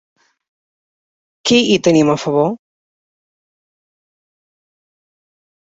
Qui 1.49 1.59
hi 1.61 1.77
tenim 1.89 2.11
a 2.15 2.17
favor? 2.23 2.49